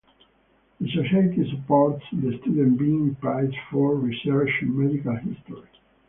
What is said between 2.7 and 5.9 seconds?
"Bean" prize for research in medical history.